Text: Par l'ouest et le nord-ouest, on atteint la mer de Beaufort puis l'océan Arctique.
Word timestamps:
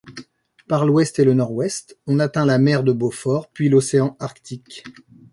Par 0.67 0.87
l'ouest 0.87 1.19
et 1.19 1.23
le 1.23 1.35
nord-ouest, 1.35 1.95
on 2.07 2.17
atteint 2.17 2.47
la 2.47 2.57
mer 2.57 2.83
de 2.83 2.91
Beaufort 2.91 3.49
puis 3.51 3.69
l'océan 3.69 4.17
Arctique. 4.19 4.83